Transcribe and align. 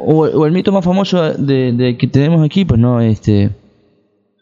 O, 0.00 0.24
o 0.26 0.46
el 0.46 0.52
mito 0.52 0.72
más 0.72 0.84
famoso 0.84 1.32
de, 1.32 1.72
de 1.72 1.96
que 1.96 2.06
tenemos 2.06 2.44
aquí, 2.44 2.64
pues 2.64 2.78
no, 2.80 3.00
este. 3.00 3.50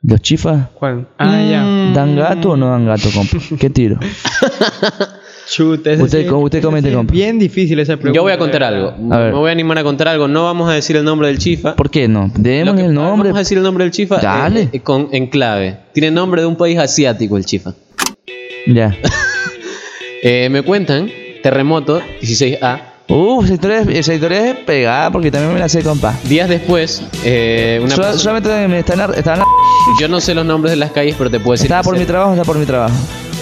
Los 0.03 0.21
chifas. 0.21 0.69
¿Cuál? 0.75 1.09
Ah, 1.19 1.27
Mm. 1.39 1.51
ya. 1.51 1.93
¿Dan 1.95 2.17
gato 2.17 2.51
o 2.51 2.57
no 2.57 2.69
dan 2.71 2.85
gato, 2.87 3.09
compa? 3.15 3.39
¿Qué 3.59 3.71
tiro? 3.71 3.99
Chuta, 5.47 5.93
ese 5.93 6.03
Usted 6.03 6.23
sí- 6.27 6.31
usted 6.31 6.59
ese 6.59 6.67
comente, 6.67 6.89
sí 6.91 6.95
compa. 6.97 7.13
Bien 7.13 7.39
difícil 7.39 7.79
esa 7.79 7.97
pregunta. 7.97 8.17
Yo 8.17 8.23
voy 8.23 8.33
a 8.33 8.39
contar 8.39 8.65
algo. 8.65 8.95
A 9.11 9.19
ver. 9.19 9.33
Me 9.33 9.39
voy 9.39 9.49
a 9.49 9.53
animar 9.53 9.79
a 9.79 9.85
contar 9.85 10.09
algo. 10.09 10.27
No 10.29 10.45
vamos 10.45 10.69
a 10.69 10.73
decir 10.75 10.97
el 10.97 11.05
nombre 11.05 11.29
del 11.29 11.39
chifa. 11.39 11.77
¿Por 11.77 11.89
qué 11.91 12.09
no? 12.09 12.31
Demos 12.37 12.79
el 12.81 12.93
nombre. 12.93 13.29
Vamos 13.29 13.37
a 13.37 13.39
decir 13.41 13.57
el 13.59 13.65
nombre 13.65 13.85
del 13.85 13.93
chifa. 13.93 14.19
Dale. 14.21 14.63
eh, 14.63 14.69
eh, 14.73 14.81
con, 14.81 15.09
en 15.13 15.29
clave. 15.29 15.79
Tiene 15.93 16.11
nombre 16.11 16.41
de 16.43 16.49
un 16.49 16.57
país 16.57 16.79
asiático 16.79 17.37
el 17.37 17.45
chifa. 17.45 17.75
Ya. 18.67 18.97
Eh, 20.27 20.49
me 20.49 20.63
cuentan, 20.63 21.11
terremoto 21.43 22.01
16A. 22.23 22.94
Uf, 23.17 23.45
esa 23.45 23.55
historia, 23.55 23.79
es- 23.81 23.89
esa 23.89 24.15
historia 24.15 24.51
es 24.51 24.57
pegada 24.57 25.11
porque 25.13 25.31
también 25.31 25.55
me 25.55 25.61
la 25.61 25.69
sé, 25.69 25.83
compa. 25.85 26.15
Días 26.29 26.49
después, 26.49 27.03
eh, 27.25 27.79
una 27.81 27.95
Sola- 27.95 28.09
persona- 28.09 28.23
solamente 28.41 28.69
me 28.69 28.79
está 28.81 28.95
en 28.95 28.99
la- 28.99 29.05
está 29.17 29.33
en 29.35 29.39
la- 29.41 29.45
yo 30.01 30.09
no 30.09 30.21
sé 30.21 30.35
los 30.35 30.45
nombres 30.45 30.73
de 30.73 30.77
las 30.77 30.91
calles, 30.91 31.15
pero 31.17 31.31
te 31.31 31.39
puedo 31.39 31.53
decir 31.53 31.67
Estaba 31.67 31.83
que 31.83 31.89
por 31.91 31.99
mi 31.99 32.05
trabajo, 32.07 32.33
está 32.33 32.45
por 32.45 32.59
mi 32.59 32.67
trabajo. 32.67 32.95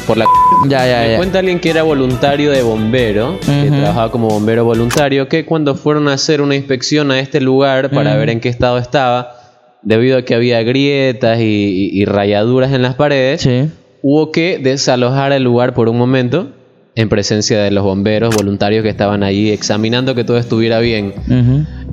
por 0.06 0.16
la 0.18 0.26
Ya, 0.68 0.86
ya, 0.86 1.00
Me 1.06 1.10
ya. 1.12 1.16
cuenta 1.16 1.38
alguien 1.38 1.58
que 1.58 1.70
era 1.70 1.84
voluntario 1.84 2.50
de 2.50 2.62
bombero, 2.62 3.38
que 3.40 3.68
Ujú. 3.68 3.76
trabajaba 3.78 4.10
como 4.12 4.28
bombero 4.28 4.64
voluntario, 4.64 5.28
que 5.28 5.44
cuando 5.46 5.74
fueron 5.74 6.06
a 6.08 6.12
hacer 6.14 6.40
una 6.42 6.54
inspección 6.54 7.10
a 7.10 7.18
este 7.18 7.40
lugar 7.40 7.90
para 7.90 8.14
ver 8.16 8.28
en 8.30 8.40
qué 8.40 8.48
estado 8.50 8.76
estaba, 8.78 9.36
debido 9.82 10.18
a 10.18 10.22
que 10.22 10.34
había 10.34 10.62
grietas 10.62 11.40
y, 11.40 11.44
y- 11.44 11.90
y 12.02 12.04
rayaduras 12.04 12.72
en 12.72 12.82
las 12.82 12.94
paredes, 12.94 13.40
Sí. 13.42 13.70
hubo 14.02 14.30
que 14.32 14.58
desalojar 14.58 15.32
el 15.32 15.42
lugar 15.44 15.72
por 15.72 15.88
un 15.88 15.96
momento 15.98 16.48
en 16.94 17.08
presencia 17.08 17.62
de 17.62 17.70
los 17.70 17.84
bomberos 17.84 18.34
voluntarios 18.34 18.82
que 18.82 18.90
estaban 18.90 19.22
allí 19.22 19.50
examinando 19.50 20.14
que 20.14 20.24
todo 20.24 20.38
estuviera 20.38 20.78
bien. 20.80 21.14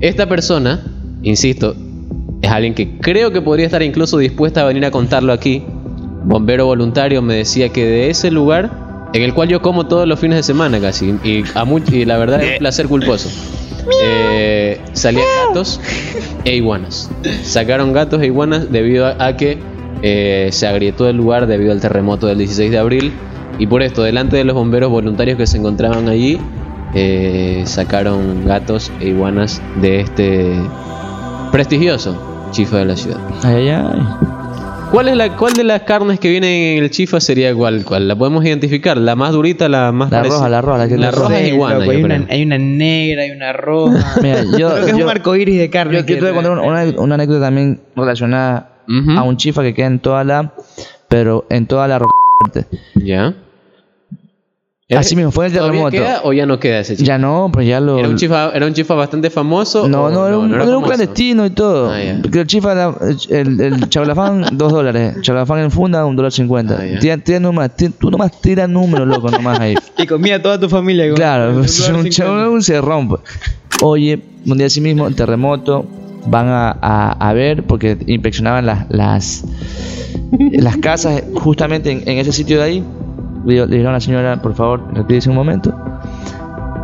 Esta 0.00 0.28
persona, 0.28 0.80
insisto, 1.22 1.74
es 2.42 2.50
alguien 2.50 2.74
que 2.74 2.98
creo 2.98 3.32
que 3.32 3.40
podría 3.40 3.66
estar 3.66 3.82
incluso 3.82 4.18
dispuesta 4.18 4.62
a 4.62 4.64
venir 4.64 4.84
a 4.84 4.90
contarlo 4.90 5.32
aquí. 5.32 5.62
Bombero 6.24 6.66
voluntario 6.66 7.22
me 7.22 7.34
decía 7.34 7.70
que 7.70 7.84
de 7.84 8.10
ese 8.10 8.30
lugar, 8.30 9.08
en 9.14 9.22
el 9.22 9.32
cual 9.32 9.48
yo 9.48 9.62
como 9.62 9.86
todos 9.86 10.06
los 10.06 10.20
fines 10.20 10.36
de 10.36 10.42
semana 10.42 10.80
casi, 10.80 11.14
y, 11.24 11.44
a 11.54 11.66
y 11.92 12.04
la 12.04 12.18
verdad 12.18 12.42
es 12.42 12.52
un 12.52 12.58
placer 12.58 12.86
culposo, 12.86 13.30
eh, 14.02 14.78
salían 14.92 15.24
gatos 15.46 15.80
e 16.44 16.56
iguanas. 16.56 17.10
Sacaron 17.42 17.94
gatos 17.94 18.20
e 18.20 18.26
iguanas 18.26 18.70
debido 18.70 19.06
a, 19.06 19.26
a 19.26 19.36
que 19.38 19.58
eh, 20.02 20.48
se 20.52 20.66
agrietó 20.66 21.08
el 21.08 21.16
lugar 21.16 21.46
debido 21.46 21.72
al 21.72 21.80
terremoto 21.80 22.26
del 22.26 22.38
16 22.38 22.70
de 22.70 22.78
abril. 22.78 23.12
Y 23.58 23.66
por 23.66 23.82
esto, 23.82 24.02
delante 24.02 24.36
de 24.36 24.44
los 24.44 24.54
bomberos 24.54 24.90
voluntarios 24.90 25.36
que 25.36 25.46
se 25.46 25.58
encontraban 25.58 26.08
allí, 26.08 26.38
eh, 26.94 27.62
sacaron 27.66 28.44
gatos 28.46 28.90
e 29.00 29.08
iguanas 29.08 29.60
de 29.80 30.00
este 30.00 30.54
prestigioso 31.52 32.48
chifa 32.52 32.78
de 32.78 32.84
la 32.86 32.96
ciudad. 32.96 33.18
Ay, 33.42 33.68
ay, 33.68 33.70
ay. 33.70 34.00
¿Cuál, 34.90 35.06
es 35.06 35.16
la, 35.16 35.36
¿Cuál 35.36 35.52
de 35.54 35.62
las 35.62 35.82
carnes 35.82 36.18
que 36.18 36.28
vienen 36.28 36.50
en 36.78 36.82
el 36.82 36.90
chifa 36.90 37.20
sería 37.20 37.54
cuál? 37.54 37.84
¿Cuál? 37.84 38.08
¿La 38.08 38.16
podemos 38.16 38.44
identificar? 38.44 38.96
¿La 38.96 39.14
más 39.14 39.32
durita, 39.32 39.68
la 39.68 39.92
más 39.92 40.10
La 40.10 40.24
roja, 40.24 40.48
la 40.48 40.60
roja, 40.60 40.78
la 40.78 40.88
que 40.88 40.98
La 40.98 41.12
roja 41.12 41.38
es 41.38 41.52
iguana, 41.52 41.78
loco, 41.78 41.90
hay, 41.92 42.02
una, 42.02 42.26
hay 42.28 42.42
una 42.42 42.58
negra, 42.58 43.22
hay 43.22 43.30
una 43.30 43.52
roja. 43.52 44.16
Mira, 44.20 44.42
yo, 44.58 44.70
Creo 44.72 44.84
que 44.86 44.90
es 44.90 44.96
un 44.96 45.08
arcoíris 45.08 45.58
de 45.60 45.70
carne. 45.70 45.94
yo, 45.94 46.00
yo 46.00 46.14
te 46.16 46.20
voy 46.20 46.30
a 46.30 46.34
contar 46.34 46.52
una, 46.52 46.62
una- 46.62 47.00
una 47.00 47.14
anécdota 47.14 47.40
también 47.46 47.80
relacionada 47.94 48.69
A 49.16 49.22
un 49.22 49.36
chifa 49.36 49.62
que 49.62 49.74
queda 49.74 49.86
en 49.86 49.98
toda 50.00 50.24
la. 50.24 50.52
Pero 51.08 51.46
en 51.50 51.66
toda 51.66 51.86
la. 51.88 51.98
ro- 51.98 52.08
¿Ya? 52.94 53.34
Así 54.92 55.14
mismo, 55.14 55.30
fue 55.30 55.46
el 55.46 55.52
¿Todavía 55.52 55.70
terremoto. 55.88 55.96
queda 55.96 56.20
o 56.24 56.32
ya 56.32 56.46
no 56.46 56.58
queda 56.58 56.80
ese 56.80 56.96
chifa? 56.96 57.06
Ya 57.06 57.16
no, 57.18 57.48
pues 57.52 57.64
ya 57.68 57.78
lo. 57.78 57.96
¿Era, 58.00 58.08
un 58.08 58.16
chifa, 58.16 58.50
¿Era 58.52 58.66
un 58.66 58.74
chifa 58.74 58.94
bastante 58.94 59.30
famoso? 59.30 59.86
No, 59.88 60.06
o 60.06 60.10
no, 60.10 60.26
era 60.26 60.36
un, 60.36 60.52
era 60.52 60.76
un 60.76 60.82
clandestino 60.82 61.46
y 61.46 61.50
todo. 61.50 61.92
Ah. 61.92 62.00
Porque 62.20 62.40
el 62.40 62.46
chifa, 62.48 62.72
era- 62.72 62.94
el, 63.28 63.60
el 63.60 63.88
chablafán, 63.88 64.46
dos 64.58 64.72
dólares. 64.72 65.14
Chablafán 65.22 65.60
en 65.60 65.70
funda, 65.70 66.04
un 66.04 66.16
dólar 66.16 66.32
cincuenta. 66.32 66.76
Ah, 66.80 66.84
ya. 66.86 66.98
Tira, 66.98 67.18
tira 67.18 67.38
números, 67.38 67.76
ti- 67.76 67.90
tú 67.90 68.10
nomás 68.10 68.40
tira 68.40 68.66
números, 68.66 69.06
loco, 69.06 69.30
nomás 69.30 69.60
ahí. 69.60 69.76
Y 69.96 70.06
comía 70.08 70.42
toda 70.42 70.58
tu 70.58 70.68
familia. 70.68 71.06
con- 71.06 71.14
Claro, 71.14 71.54
un 71.56 71.68
cincuenta. 71.68 72.10
chablafán 72.10 72.60
se 72.62 72.80
rompe. 72.80 73.16
Oye, 73.82 74.20
un 74.44 74.58
día 74.58 74.66
así 74.66 74.80
mismo, 74.80 75.08
terremoto, 75.12 75.86
van 76.26 76.48
a, 76.48 76.76
a, 76.80 77.12
a 77.12 77.32
ver, 77.32 77.64
porque 77.64 77.96
inspeccionaban 78.06 78.66
las, 78.66 78.86
las, 78.90 79.44
las 80.52 80.76
casas 80.78 81.22
justamente 81.34 81.90
en, 81.90 82.08
en 82.08 82.18
ese 82.18 82.32
sitio 82.32 82.58
de 82.58 82.62
ahí. 82.62 82.84
Le, 83.44 83.66
dijeron 83.66 83.88
a 83.88 83.92
la 83.92 84.00
señora, 84.00 84.42
por 84.42 84.54
favor, 84.54 84.82
retírese 84.92 85.30
un 85.30 85.36
momento. 85.36 85.74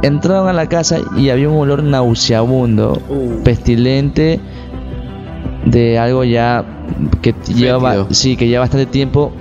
Entraron 0.02 0.48
a 0.48 0.52
la 0.52 0.68
casa 0.68 0.98
y 1.16 1.30
había 1.30 1.48
un 1.48 1.58
olor 1.58 1.82
nauseabundo, 1.82 3.00
Uh. 3.08 3.42
pestilente, 3.42 4.40
de 5.64 5.98
algo 5.98 6.24
ya 6.24 6.64
que 7.22 7.34
lleva, 7.54 8.06
sí, 8.10 8.36
que 8.36 8.46
lleva 8.46 8.60
bastante 8.60 8.86
tiempo 8.86 9.32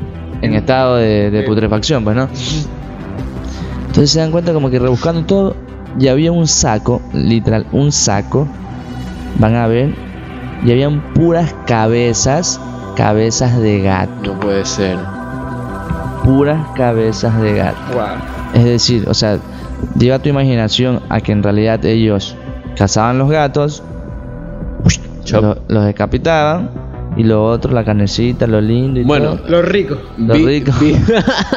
en 0.42 0.54
estado 0.56 0.96
de, 0.96 1.30
de 1.32 1.44
putrefacción, 1.44 2.04
pues, 2.04 2.16
¿no? 2.16 2.28
Entonces 3.88 4.12
se 4.12 4.20
dan 4.20 4.32
cuenta 4.32 4.54
como 4.54 4.70
que 4.70 4.80
rebuscando 4.80 5.24
todo, 5.26 5.56
y 6.00 6.08
había 6.08 6.32
un 6.32 6.48
saco, 6.48 7.02
literal, 7.14 7.66
un 7.72 7.92
saco, 7.92 8.48
van 9.40 9.56
a 9.56 9.68
ver, 9.68 9.94
y 10.64 10.72
habían 10.72 11.02
puras 11.14 11.54
cabezas, 11.68 12.60
cabezas 12.96 13.60
de 13.60 13.82
gato, 13.82 14.34
No 14.34 14.40
puede 14.40 14.66
ser. 14.66 14.98
puras 16.24 16.60
cabezas 16.76 17.40
de 17.42 17.54
gato. 17.56 17.78
Guau. 17.94 18.16
Es 18.54 18.64
decir, 18.64 19.06
o 19.08 19.14
sea, 19.14 19.38
lleva 19.98 20.20
tu 20.20 20.30
imaginación 20.30 21.02
a 21.10 21.20
que 21.22 21.32
en 21.32 21.44
realidad 21.44 21.84
ellos 21.86 22.36
cazaban 22.78 23.18
los 23.18 23.30
gatos, 23.30 23.84
los 25.68 25.86
decapitaban, 25.86 26.70
y 27.18 27.24
lo 27.24 27.46
otro, 27.46 27.72
la 27.72 27.84
carnecita, 27.86 28.46
lo 28.46 28.60
lindo 28.60 29.00
y 29.00 29.04
Bueno, 29.04 29.36
todo. 29.38 29.50
Lo 29.50 29.62
rico. 29.62 29.98
Lo 30.18 30.34
Vi- 30.34 30.46
rico. 30.46 30.72
vi- 30.82 30.98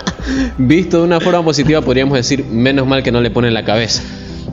visto 0.58 0.98
de 0.98 1.04
una 1.04 1.20
forma 1.20 1.42
positiva, 1.42 1.80
podríamos 1.80 2.16
decir, 2.16 2.44
menos 2.44 2.86
mal 2.86 3.02
que 3.02 3.10
no 3.10 3.20
le 3.20 3.30
ponen 3.30 3.54
la 3.54 3.64
cabeza. 3.64 4.02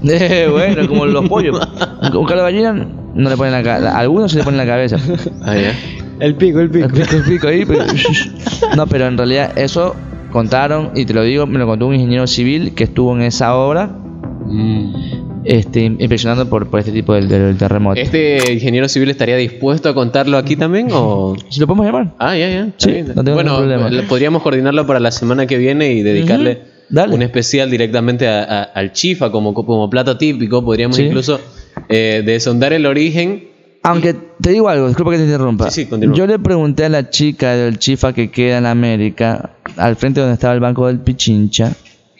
Eh, 0.11 0.47
bueno, 0.51 0.88
como 0.88 1.05
los 1.05 1.27
pollos. 1.27 1.59
Un 2.01 2.17
un 2.17 2.25
caldo 2.25 2.43
de 2.45 2.51
gallina 2.51 2.88
no 3.16 3.29
le 3.29 3.38
ponen 3.38 3.53
la 3.53 3.63
cabeza. 3.63 3.97
Algunos 3.97 4.31
se 4.31 4.38
le 4.39 4.43
ponen 4.43 4.57
la 4.57 4.66
cabeza. 4.66 4.97
Ah, 5.43 5.55
ya. 5.55 5.73
El 6.19 6.35
pico, 6.35 6.59
el 6.59 6.69
pico. 6.69 6.85
El 6.85 6.91
pico, 6.93 7.16
el 7.16 7.23
pico 7.23 7.47
ahí. 7.47 7.66
pero- 7.66 7.83
No, 8.77 8.88
pero 8.88 9.07
en 9.07 9.17
realidad 9.17 9.51
eso 9.57 9.95
contaron, 10.31 10.91
y 10.95 11.05
te 11.05 11.13
lo 11.13 11.23
digo, 11.23 11.45
me 11.47 11.59
lo 11.59 11.66
contó 11.66 11.88
un 11.88 11.95
ingeniero 11.95 12.27
civil 12.27 12.73
que 12.75 12.83
estuvo 12.85 13.16
en 13.16 13.21
esa 13.23 13.55
obra, 13.55 13.89
Mm. 14.47 14.93
este, 15.43 15.81
impresionando 15.85 16.47
por, 16.47 16.67
por 16.67 16.79
este 16.79 16.91
tipo 16.91 17.13
del, 17.16 17.27
del 17.27 17.57
terremoto. 17.57 17.99
¿Este 17.99 18.53
ingeniero 18.53 18.87
civil 18.87 19.09
estaría 19.09 19.35
dispuesto 19.37 19.89
a 19.89 19.95
contarlo 19.95 20.37
aquí 20.37 20.55
también 20.55 20.89
o...? 20.91 21.35
¿Si 21.49 21.59
lo 21.61 21.66
podemos 21.67 21.85
llamar? 21.87 22.11
Ah, 22.19 22.35
ya, 22.37 22.47
ya. 22.49 22.67
Sí, 22.77 23.01
no 23.16 23.23
tengo 23.23 23.33
bueno, 23.35 23.51
ningún 23.53 23.67
problema. 23.69 23.89
le- 23.89 24.03
podríamos 24.03 24.43
coordinarlo 24.43 24.85
para 24.85 24.99
la 24.99 25.09
semana 25.11 25.47
que 25.47 25.57
viene 25.57 25.93
y 25.93 26.03
dedicarle 26.03 26.75
dale. 26.90 27.13
un 27.16 27.22
especial 27.22 27.69
directamente 27.69 28.28
a- 28.28 28.44
a- 28.44 28.63
al 28.63 28.91
chifa 28.91 29.31
como, 29.31 29.53
como 29.53 29.90
plato 29.90 30.18
típico. 30.18 30.63
Podríamos 30.63 30.97
Sí. 30.97 31.03
incluso 31.03 31.40
eh, 31.90 32.23
desondar 32.25 32.73
el 32.73 32.85
origen. 32.85 33.50
Aunque 33.84 34.16
te 34.41 34.50
digo 34.51 34.68
algo, 34.69 34.88
disculpa 34.88 35.12
que 35.12 35.18
te 35.18 35.25
interrumpa. 35.25 35.69
Sí, 35.69 35.84
sí, 35.84 35.90
continúa. 35.90 36.16
Yo 36.16 36.25
le 36.25 36.40
pregunté 36.40 36.85
a 36.85 36.90
la 36.90 37.09
chica 37.09 37.53
del 37.56 37.78
chifa 37.78 38.13
que 38.13 38.31
queda 38.31 38.57
en 38.57 38.66
América, 38.66 39.51
al 39.78 39.96
frente 39.96 40.19
donde 40.22 40.34
estaba 40.34 40.53
el 40.56 40.59
banco 40.59 40.88
del 40.88 41.00
Pichincha. 41.00 41.73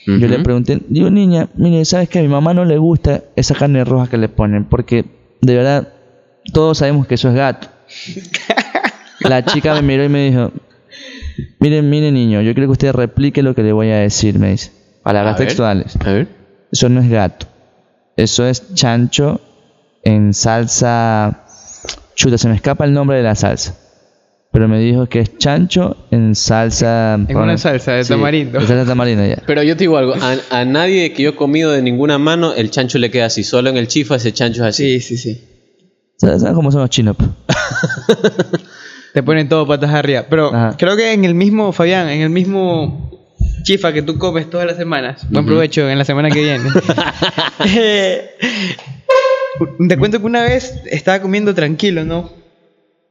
Yo 0.08 0.28
le 0.28 0.38
pregunté, 0.38 0.80
digo, 0.88 1.10
niña, 1.10 1.50
mire, 1.56 1.84
¿sabes 1.84 2.08
que 2.10 2.20
A 2.20 2.22
mi 2.22 2.28
mamá 2.28 2.54
no 2.54 2.64
le 2.64 2.78
gusta 2.78 3.24
esa 3.36 3.56
carne 3.56 3.84
roja 3.84 4.08
que 4.08 4.18
le 4.18 4.30
ponen, 4.30 4.66
porque 4.66 5.04
de 5.42 5.56
verdad 5.56 5.88
todos 6.54 6.78
sabemos 6.78 7.08
que 7.08 7.16
eso 7.16 7.30
es 7.30 7.34
gato. 7.36 7.68
La 9.22 9.44
chica 9.44 9.74
me 9.74 9.82
miró 9.82 10.04
y 10.04 10.10
me 10.10 10.30
dijo, 10.30 10.52
miren, 11.60 11.90
miren 11.90 12.14
niño, 12.14 12.42
yo 12.42 12.54
quiero 12.54 12.68
que 12.68 12.72
usted 12.74 12.92
replique 12.94 13.42
lo 13.44 13.56
que 13.56 13.64
le 13.64 13.72
voy 13.74 13.90
a 13.90 13.98
decir, 13.98 14.40
me 14.40 14.52
dice. 14.52 14.72
Palabras 15.04 15.36
A 15.36 15.38
ver. 15.40 15.48
textuales. 15.48 15.98
A 16.06 16.12
ver. 16.12 16.28
Eso 16.72 16.90
no 16.90 17.02
es 17.02 17.10
gato. 17.10 17.48
Eso 18.18 18.46
es 18.48 18.74
chancho 18.74 19.42
en 20.04 20.34
salsa. 20.34 21.44
Chuta, 22.16 22.38
se 22.38 22.48
me 22.48 22.56
escapa 22.56 22.86
el 22.86 22.94
nombre 22.94 23.18
de 23.18 23.24
la 23.24 23.36
salsa. 23.36 23.76
Pero 24.52 24.70
me 24.70 24.80
dijo 24.80 25.08
que 25.08 25.20
es 25.20 25.38
chancho 25.38 26.08
en 26.12 26.34
salsa. 26.34 27.16
En 27.28 27.36
una 27.36 27.58
salsa 27.58 27.92
de 27.94 28.06
tamarindo. 28.06 28.60
En 28.60 28.68
salsa 28.68 28.84
de 28.84 28.86
tamarindo, 28.88 29.26
ya. 29.26 29.44
Pero 29.46 29.62
yo 29.64 29.76
te 29.76 29.84
digo 29.84 29.98
algo, 29.98 30.14
a, 30.16 30.38
a 30.50 30.64
nadie 30.66 31.12
que 31.12 31.24
yo 31.24 31.32
he 31.32 31.36
comido 31.36 31.72
de 31.72 31.82
ninguna 31.82 32.18
mano 32.18 32.54
el 32.54 32.72
chancho 32.72 32.98
le 32.98 33.12
queda 33.12 33.26
así, 33.26 33.44
solo 33.44 33.70
en 33.70 33.76
el 33.78 33.88
chifa 33.90 34.16
ese 34.16 34.32
chancho 34.32 34.64
es 34.64 34.70
así. 34.70 35.02
Sí, 35.02 35.18
sí, 35.18 35.18
sí. 35.18 35.42
¿Sabes, 36.18 36.42
sabes 36.42 36.56
cómo 36.56 36.72
son 36.72 36.82
los 36.82 36.90
chinos? 36.90 37.16
po? 37.18 37.26
Te 39.14 39.24
ponen 39.24 39.48
todo 39.48 39.68
patas 39.68 39.92
arriba. 39.92 40.26
Pero 40.30 40.54
Ajá. 40.54 40.76
creo 40.78 40.96
que 40.96 41.14
en 41.14 41.26
el 41.26 41.36
mismo, 41.36 41.72
Fabián, 41.72 42.10
en 42.10 42.22
el 42.22 42.30
mismo 42.30 43.12
chifa 43.64 43.94
que 43.94 44.02
tú 44.02 44.18
comes 44.18 44.50
todas 44.50 44.68
las 44.68 44.78
semanas. 44.78 45.26
Buen 45.30 45.46
provecho 45.46 45.90
en 45.90 45.98
la 45.98 46.06
semana 46.06 46.30
que 46.30 46.42
viene. 46.42 46.70
Te 49.88 49.98
cuento 49.98 50.20
que 50.20 50.26
una 50.26 50.44
vez 50.44 50.82
estaba 50.86 51.22
comiendo 51.22 51.54
tranquilo, 51.54 52.04
¿no? 52.04 52.30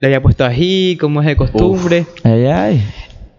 Le 0.01 0.07
había 0.07 0.23
puesto 0.23 0.45
ají, 0.45 0.97
como 0.99 1.21
es 1.21 1.27
de 1.27 1.37
costumbre. 1.37 2.07
Ay, 2.23 2.47
ay. 2.47 2.83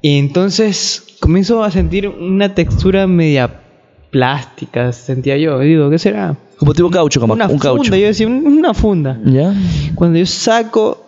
Y 0.02 0.18
entonces 0.18 1.04
comienzo 1.20 1.64
a 1.64 1.72
sentir 1.72 2.08
una 2.08 2.56
textura 2.56 3.08
media 3.08 3.62
plásticas, 4.12 4.96
sentía 4.96 5.38
yo. 5.38 5.62
Y 5.64 5.68
digo, 5.70 5.90
¿qué 5.90 6.00
será? 6.00 6.36
Como 6.58 6.74
tipo 6.74 6.90
caucho, 6.90 7.20
como 7.20 7.34
una 7.34 7.48
un 7.48 7.60
caucho. 7.60 7.84
funda, 7.84 7.98
yo 7.98 8.08
decía, 8.08 8.28
"Un- 8.28 8.48
una 8.48 8.74
funda. 8.74 9.20
¿Ya? 9.26 9.54
Cuando 9.96 10.18
yo 10.20 10.26
saco 10.26 11.06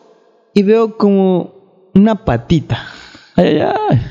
y 0.54 0.64
veo 0.64 0.98
como 0.98 1.54
una 1.94 2.26
patita. 2.26 2.86
Ay, 3.36 3.60
ay, 3.60 3.72
ay. 3.90 4.02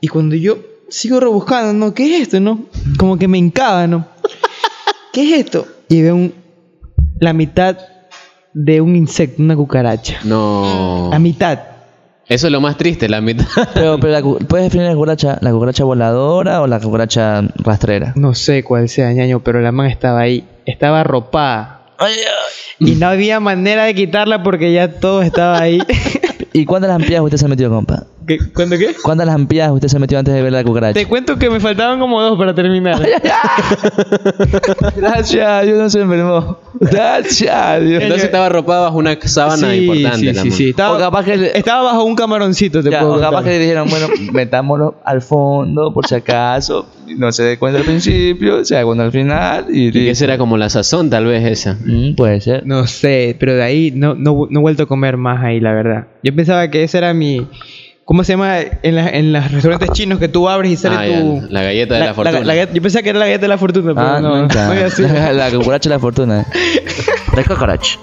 Y 0.00 0.08
cuando 0.08 0.34
yo 0.36 0.58
sigo 0.88 1.20
rebuscando, 1.20 1.72
¿no? 1.72 1.92
¿Qué 1.94 2.16
es 2.16 2.22
esto, 2.22 2.40
no? 2.40 2.60
Como 2.98 3.18
que 3.18 3.28
me 3.28 3.38
encaba, 3.38 3.86
¿no? 3.86 4.06
¿Qué 5.12 5.22
es 5.34 5.40
esto? 5.46 5.66
Y 5.88 6.02
veo 6.02 6.14
un- 6.14 6.34
la 7.20 7.32
mitad 7.32 7.76
de 8.54 8.80
un 8.80 8.96
insecto, 8.96 9.42
una 9.42 9.54
cucaracha. 9.56 10.18
No. 10.24 11.08
La 11.10 11.18
mitad. 11.18 11.58
Eso 12.28 12.48
es 12.48 12.52
lo 12.52 12.60
más 12.60 12.76
triste, 12.76 13.08
la 13.08 13.20
mitad. 13.20 13.46
Pero, 13.74 14.00
pero 14.00 14.12
la 14.12 14.20
¿puedes 14.20 14.66
definir 14.66 14.86
la 14.88 14.94
cucaracha, 14.94 15.38
la 15.40 15.52
cucaracha 15.52 15.84
voladora 15.84 16.60
o 16.60 16.66
la 16.66 16.80
cucaracha 16.80 17.42
rastrera? 17.56 18.12
No 18.16 18.34
sé 18.34 18.64
cuál 18.64 18.88
sea, 18.88 19.12
ñaño, 19.12 19.40
pero 19.40 19.60
la 19.60 19.70
man 19.70 19.86
estaba 19.86 20.20
ahí. 20.20 20.44
Estaba 20.64 21.02
arropada. 21.02 21.82
Ay, 21.98 22.14
ay. 22.14 22.90
Y 22.90 22.96
no 22.96 23.06
había 23.06 23.38
manera 23.38 23.84
de 23.84 23.94
quitarla 23.94 24.42
porque 24.42 24.72
ya 24.72 24.98
todo 24.98 25.22
estaba 25.22 25.60
ahí. 25.60 25.80
¿Y 26.52 26.64
cuántas 26.64 26.90
lampiadas 26.90 27.24
usted 27.24 27.38
se 27.38 27.44
ha 27.44 27.48
metido, 27.48 27.70
compa? 27.70 28.06
¿Qué- 28.26 28.38
¿Cuándo 28.52 28.76
qué? 28.76 28.94
¿Cuántas 29.02 29.28
usted 29.72 29.88
se 29.88 29.96
ha 29.96 30.00
metido 30.00 30.18
antes 30.18 30.34
de 30.34 30.42
ver 30.42 30.52
la 30.52 30.64
cucaracha? 30.64 30.94
Te 30.94 31.06
cuento 31.06 31.38
que 31.38 31.48
me 31.48 31.60
faltaban 31.60 31.98
como 32.00 32.20
dos 32.20 32.36
para 32.38 32.54
terminar. 32.54 33.00
Gracias 34.96 35.46
a 35.48 35.62
Dios 35.62 35.78
no 35.78 35.90
se 35.90 36.00
enfermó. 36.00 36.58
Gracias 36.80 37.54
a 37.54 37.78
Dios. 37.78 38.02
Entonces 38.02 38.24
estaba 38.26 38.46
arropada 38.46 38.82
bajo 38.82 38.98
una 38.98 39.16
sábana 39.20 39.70
Sí, 39.70 39.76
importante. 39.86 40.34
sí, 40.34 40.40
sí, 40.42 40.50
sí. 40.50 40.68
Estaba, 40.70 40.96
O 40.96 40.98
capaz 40.98 41.24
que 41.24 41.36
le- 41.36 41.56
estaba 41.58 41.82
bajo 41.84 42.04
un 42.04 42.14
camaroncito, 42.16 42.82
te 42.82 42.90
Ya, 42.90 43.00
puedo 43.00 43.14
o 43.14 43.16
capaz 43.20 43.36
contar. 43.36 43.44
que 43.44 43.50
le 43.50 43.58
dijeron, 43.60 43.88
bueno, 43.88 44.06
metámoslo 44.32 44.96
al 45.04 45.22
fondo 45.22 45.92
por 45.92 46.06
si 46.06 46.14
acaso. 46.14 46.86
No 47.16 47.30
se 47.32 47.44
dé 47.44 47.58
cuenta 47.58 47.78
al 47.78 47.84
principio, 47.84 48.64
se 48.64 48.74
da 48.74 48.84
cuenta 48.84 49.04
al 49.04 49.12
final. 49.12 49.66
Y, 49.70 49.88
Y 49.88 49.92
que 49.92 50.10
esa 50.10 50.24
era 50.24 50.38
como 50.38 50.56
la 50.56 50.68
sazón, 50.68 51.08
tal 51.10 51.26
vez 51.26 51.44
esa. 51.44 51.78
Mm, 51.84 52.14
puede 52.16 52.40
ser. 52.40 52.66
No 52.66 52.86
sé, 52.86 53.36
pero 53.38 53.54
de 53.54 53.62
ahí 53.62 53.92
no, 53.94 54.14
no, 54.14 54.46
no 54.50 54.58
he 54.60 54.62
vuelto 54.62 54.82
a 54.84 54.86
comer 54.86 55.16
más 55.16 55.42
ahí, 55.44 55.60
la 55.60 55.72
verdad. 55.72 56.06
Yo 56.22 56.34
pensaba 56.34 56.68
que 56.70 56.82
ese 56.82 56.98
era 56.98 57.14
mi... 57.14 57.46
¿Cómo 58.06 58.22
se 58.22 58.34
llama? 58.34 58.60
En, 58.82 58.94
la- 58.94 59.08
en 59.10 59.32
los 59.32 59.50
restaurantes 59.50 59.90
chinos 59.90 60.20
que 60.20 60.28
tú 60.28 60.48
abres 60.48 60.70
y 60.70 60.76
sale 60.76 60.94
Ah, 60.96 61.06
ya, 61.08 61.20
tu... 61.20 61.42
la 61.50 61.62
galleta 61.64 61.94
de 61.94 62.00
la, 62.04 62.14
fortuna. 62.14 62.54
yo 62.72 62.80
pensaba 62.82 63.02
que 63.02 63.10
era 63.10 63.18
la 63.18 63.26
galleta 63.26 63.42
de 63.42 63.48
la 63.48 63.58
fortuna, 63.58 63.94
pero 63.94 64.06
Ah, 64.06 64.20
no, 64.20 64.46
no 64.46 64.72
era 64.72 64.86
así. 64.86 65.02
la 65.32 65.50
cucaracha 65.50 65.88
de 65.90 65.96
la 65.96 65.98
fortuna. 65.98 66.46
The 67.34 67.42
cockroach. 67.44 67.96